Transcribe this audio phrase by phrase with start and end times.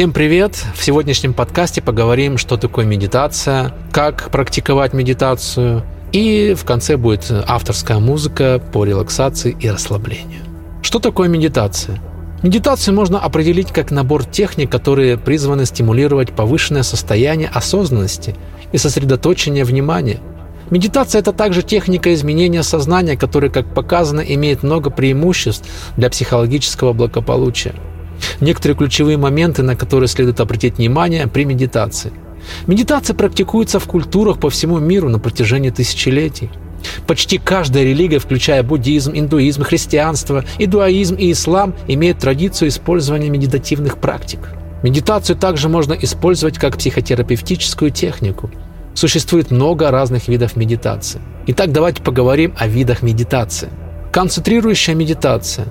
[0.00, 0.56] Всем привет!
[0.74, 7.98] В сегодняшнем подкасте поговорим, что такое медитация, как практиковать медитацию, и в конце будет авторская
[7.98, 10.40] музыка по релаксации и расслаблению.
[10.80, 12.00] Что такое медитация?
[12.42, 18.34] Медитацию можно определить как набор техник, которые призваны стимулировать повышенное состояние осознанности
[18.72, 20.20] и сосредоточение внимания.
[20.70, 27.74] Медитация– это также техника изменения сознания, которая, как показано, имеет много преимуществ для психологического благополучия.
[28.40, 32.12] Некоторые ключевые моменты, на которые следует обратить внимание при медитации.
[32.66, 36.50] Медитация практикуется в культурах по всему миру на протяжении тысячелетий.
[37.06, 44.40] Почти каждая религия, включая буддизм, индуизм, христианство, идуаизм и ислам, имеет традицию использования медитативных практик.
[44.82, 48.50] Медитацию также можно использовать как психотерапевтическую технику.
[48.94, 51.20] Существует много разных видов медитации.
[51.46, 53.68] Итак, давайте поговорим о видах медитации.
[54.10, 55.66] Концентрирующая медитация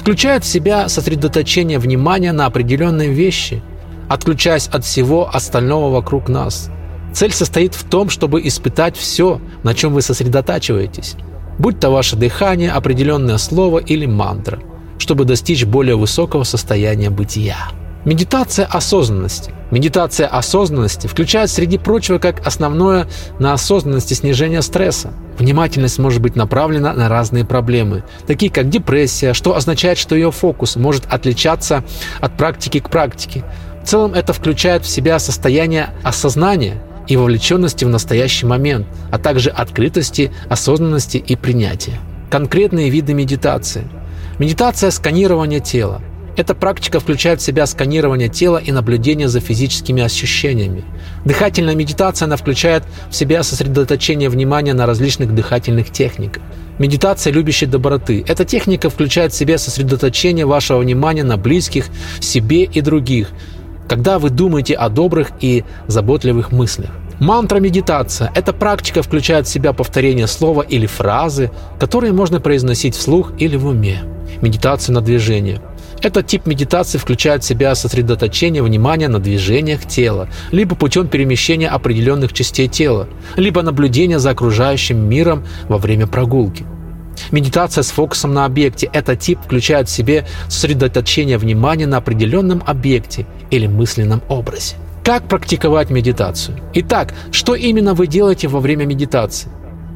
[0.00, 3.62] включает в себя сосредоточение внимания на определенной вещи,
[4.08, 6.70] отключаясь от всего остального вокруг нас–
[7.12, 11.16] Цель состоит в том, чтобы испытать все, на чем вы сосредотачиваетесь,
[11.58, 14.60] будь то ваше дыхание, определенное слово или мантра,
[14.98, 17.56] чтобы достичь более высокого состояния бытия.
[18.04, 19.52] Медитация осознанности.
[19.70, 23.06] Медитация осознанности включает, среди прочего, как основное
[23.38, 25.12] на осознанности снижение стресса.
[25.38, 30.76] Внимательность может быть направлена на разные проблемы, такие как депрессия, что означает, что ее фокус
[30.76, 31.84] может отличаться
[32.20, 33.44] от практики к практике.
[33.82, 39.50] В целом это включает в себя состояние осознания, и вовлеченности в настоящий момент, а также
[39.50, 41.98] открытости, осознанности и принятия.
[42.30, 43.88] Конкретные виды медитации.
[44.38, 46.00] Медитация сканирования тела.
[46.40, 50.84] Эта практика включает в себя сканирование тела и наблюдение за физическими ощущениями.
[51.26, 56.42] Дыхательная медитация она включает в себя сосредоточение внимания на различных дыхательных техниках.
[56.78, 58.24] Медитация любящей доброты.
[58.26, 61.88] Эта техника включает в себя сосредоточение вашего внимания на близких,
[62.20, 63.28] себе и других,
[63.86, 66.88] когда вы думаете о добрых и заботливых мыслях.
[67.18, 73.56] Мантра-медитация– эта практика включает в себя повторение слова или фразы, которые можно произносить вслух или
[73.56, 74.00] в уме.
[74.40, 75.60] Медитация на движение.
[76.02, 82.32] Этот тип медитации включает в себя сосредоточение внимания на движениях тела, либо путем перемещения определенных
[82.32, 86.64] частей тела, либо наблюдение за окружающим миром во время прогулки.
[87.32, 88.88] Медитация с фокусом на объекте.
[88.92, 94.76] Этот тип включает в себе сосредоточение внимания на определенном объекте или мысленном образе.
[95.04, 96.58] Как практиковать медитацию?
[96.74, 99.50] Итак, что именно вы делаете во время медитации?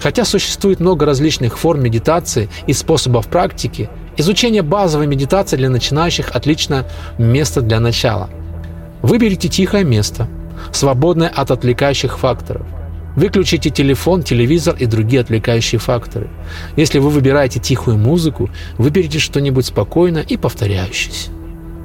[0.00, 3.90] Хотя существует много различных форм медитации и способов практики,
[4.20, 6.86] изучение базовой медитации для начинающих отлично
[7.18, 8.30] место для начала.
[9.02, 10.28] Выберите тихое место,
[10.72, 12.66] свободное от отвлекающих факторов–
[13.16, 16.30] Выключите телефон, телевизор и другие отвлекающие факторы.
[16.76, 18.48] Если вы выбираете тихую музыку,
[18.78, 21.30] выберите что-нибудь спокойное и повторяющееся.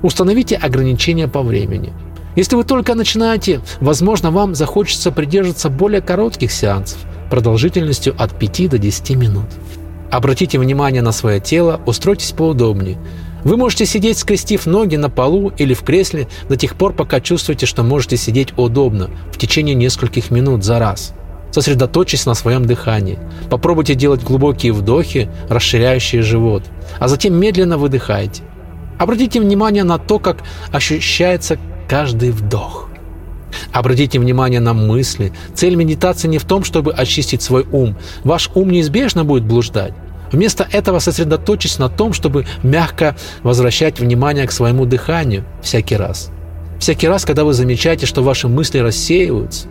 [0.04, 1.94] Установите ограничения по времени.
[2.36, 8.78] Если вы только начинаете, возможно, вам захочется придерживаться более коротких сеансов продолжительностью от 5 до
[8.78, 9.46] 10 минут.
[10.16, 12.98] Обратите внимание на свое тело, устройтесь поудобнее.
[13.44, 17.66] Вы можете сидеть, скрестив ноги на полу или в кресле до тех пор, пока чувствуете,
[17.66, 21.14] что можете сидеть удобно в течение нескольких минут за раз.
[21.52, 23.20] Сосредоточьтесь на своем дыхании.
[23.50, 26.64] Попробуйте делать глубокие вдохи, расширяющие живот,
[26.98, 28.42] а затем медленно выдыхайте.
[28.98, 31.58] Обратите внимание на то, как ощущается
[31.90, 32.88] каждый вдох.
[33.74, 35.34] Обратите внимание на мысли.
[35.54, 37.98] Цель медитации не в том, чтобы очистить свой ум.
[38.24, 39.94] Ваш ум неизбежно будет блуждать.
[40.32, 46.32] Вместо этого сосредоточьтесь на том, чтобы мягко возвращать внимание к своему дыханию всякий раз.
[46.80, 49.68] Всякий раз, когда вы замечаете, что ваши мысли рассеиваются,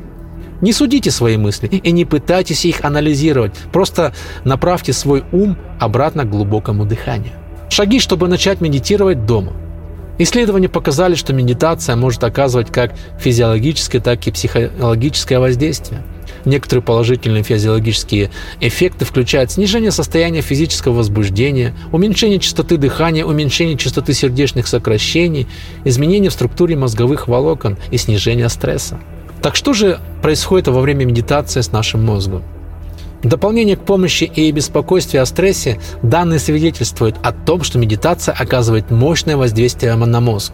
[0.61, 3.53] не судите свои мысли и не пытайтесь их анализировать.
[3.73, 7.33] Просто направьте свой ум обратно к глубокому дыханию.
[7.69, 9.53] Шаги, чтобы начать медитировать дома.
[10.19, 16.03] Исследования показали, что медитация может оказывать как физиологическое, так и психологическое воздействие–
[16.45, 18.31] Некоторые положительные физиологические
[18.61, 25.47] эффекты включают снижение состояния физического возбуждения, уменьшение частоты дыхания, уменьшение частоты сердечных сокращений,
[25.85, 28.99] изменение в структуре мозговых волокон и снижение стресса.
[29.43, 32.43] Так что же происходит во время медитации с нашим мозгом?
[33.25, 38.91] В дополнение к помощи и беспокойствию о стрессе, данные свидетельствуют о том, что медитация оказывает
[38.91, 40.53] мощное воздействие на мозг.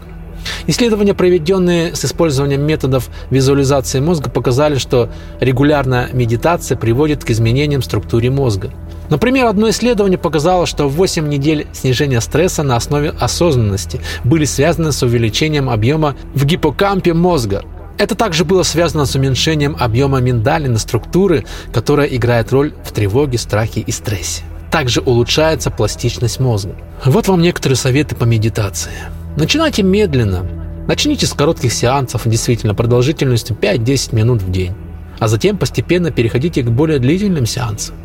[0.67, 5.09] Исследования, проведенные с использованием методов визуализации мозга, показали, что
[5.41, 8.71] регулярная медитация приводит к изменениям в структуре мозга.
[9.09, 15.03] Например, одно исследование показало, что 8 недель снижения стресса на основе осознанности были связаны с
[15.03, 17.65] увеличением объема в гиппокампе мозга.
[17.97, 23.81] Это также было связано с уменьшением объема миндалины структуры, которая играет роль в тревоге, страхе
[23.81, 24.43] и стрессе.
[24.71, 26.75] Также улучшается пластичность мозга.
[27.05, 28.91] Вот вам некоторые советы по медитации.
[29.37, 30.45] Начинайте медленно.
[30.87, 34.73] Начните с коротких сеансов, действительно продолжительностью 5-10 минут в день,
[35.19, 37.95] а затем постепенно переходите к более длительным сеансам.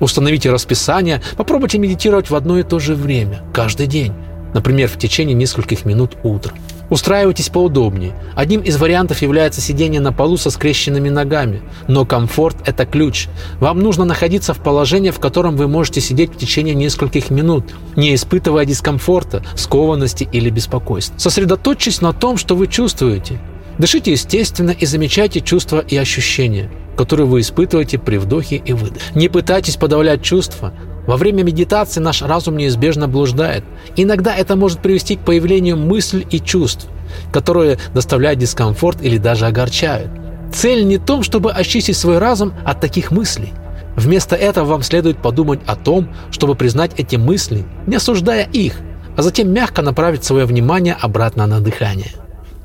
[0.00, 4.12] Установите расписание, попробуйте медитировать в одно и то же время, каждый день,
[4.54, 6.56] например, в течение нескольких минут утром.
[6.88, 8.14] Устраивайтесь поудобнее.
[8.34, 11.62] Одним из вариантов является сидение на полу со скрещенными ногами.
[11.88, 13.28] Но комфорт– это ключ.
[13.58, 18.14] Вам нужно находиться в положении, в котором вы можете сидеть в течение нескольких минут, не
[18.14, 21.18] испытывая дискомфорта, скованности или беспокойства.
[21.18, 23.40] Сосредоточьтесь на том, что вы чувствуете.
[23.78, 29.12] Дышите естественно и замечайте чувства и ощущения, которые вы испытываете при вдохе и выдохе.
[29.14, 30.72] Не пытайтесь подавлять чувства,
[31.06, 33.64] во время медитации наш разум неизбежно блуждает.
[33.96, 36.88] Иногда это может привести к появлению мыслей и чувств,
[37.32, 40.10] которые доставляют дискомфорт или даже огорчают.
[40.52, 43.52] Цель не в том, чтобы очистить свой разум от таких мыслей.
[43.96, 48.74] Вместо этого вам следует подумать о том, чтобы признать эти мысли, не осуждая их,
[49.16, 52.12] а затем мягко направить свое внимание обратно на дыхание.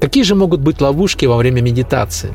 [0.01, 2.31] Какие же могут быть ловушки во время медитации?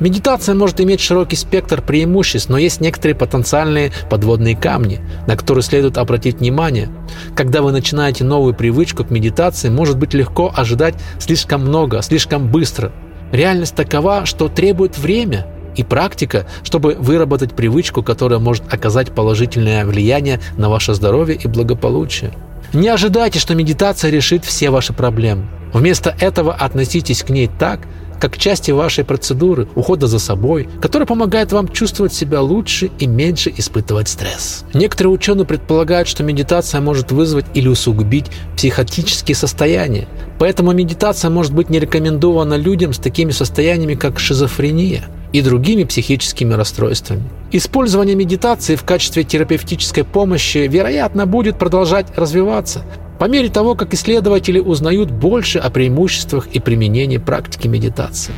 [0.00, 5.98] Медитация может иметь широкий спектр преимуществ, но есть некоторые потенциальные подводные камни, на которые следует
[5.98, 6.88] обратить внимание.
[7.36, 12.92] Когда вы начинаете новую привычку к медитации, может быть легко ожидать слишком много, слишком быстро.
[13.30, 20.40] Реальность такова, что требует время и практика, чтобы выработать привычку, которая может оказать положительное влияние
[20.56, 22.32] на ваше здоровье и благополучие.
[22.72, 25.46] Не ожидайте, что медитация решит все ваши проблемы.
[25.72, 27.80] Вместо этого относитесь к ней так,
[28.20, 33.52] как части вашей процедуры ухода за собой, которая помогает вам чувствовать себя лучше и меньше
[33.56, 34.64] испытывать стресс.
[34.74, 38.26] Некоторые ученые предполагают, что медитация может вызвать или усугубить
[38.56, 40.06] психотические состояния,
[40.38, 46.54] поэтому медитация может быть не рекомендована людям с такими состояниями, как шизофрения и другими психическими
[46.54, 47.22] расстройствами.
[47.52, 52.84] Использование медитации в качестве терапевтической помощи, вероятно, будет продолжать развиваться,
[53.20, 58.32] по мере того, как исследователи узнают больше о преимуществах и применении практики медитации.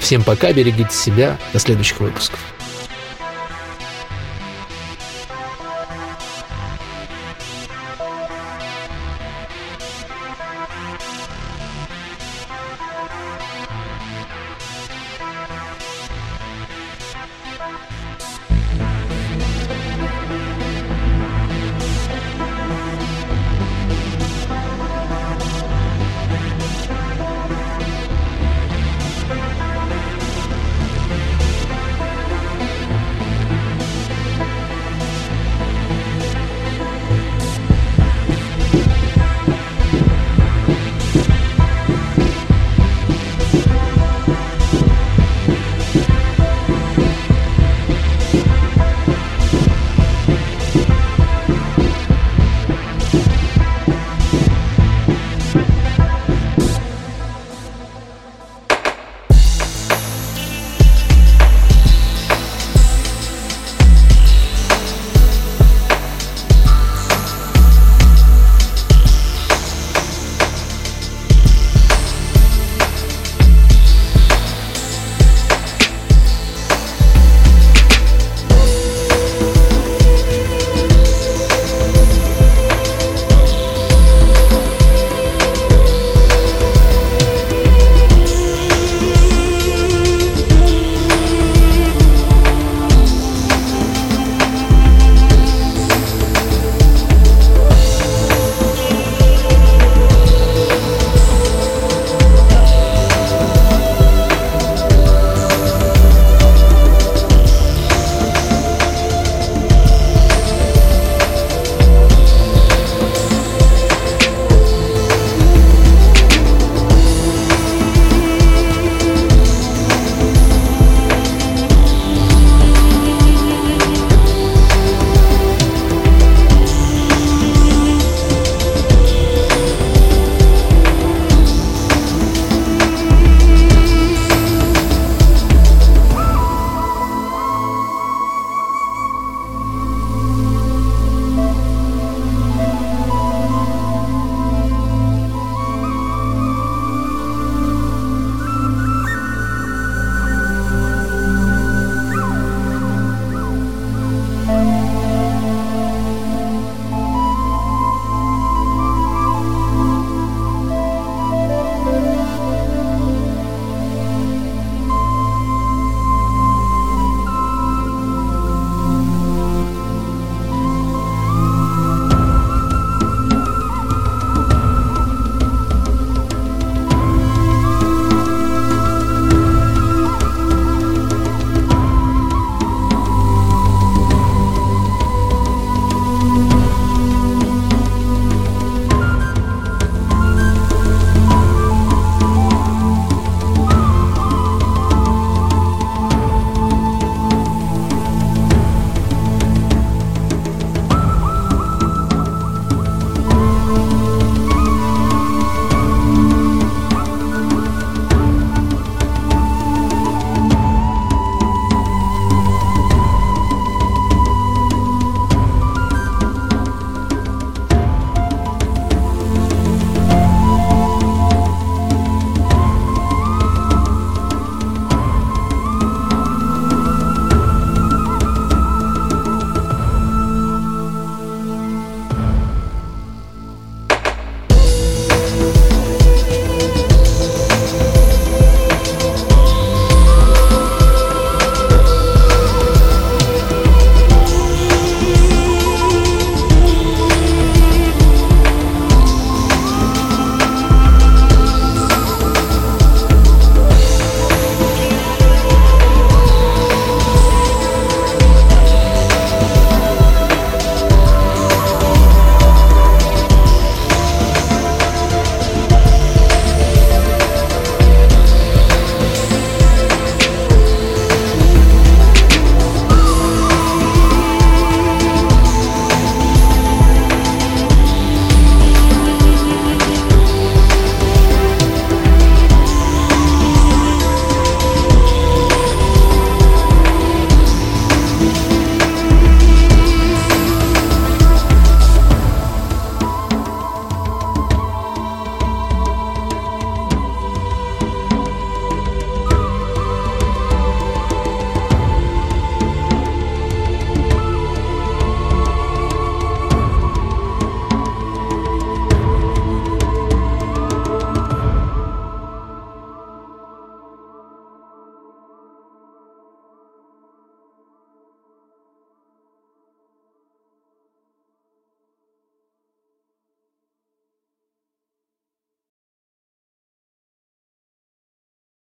[0.00, 2.53] Всем пока, берегите себя, до следующих выпусков.